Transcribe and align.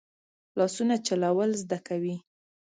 لاسونه 0.57 0.95
چلول 1.07 1.51
زده 1.61 1.77
کوي 1.87 2.15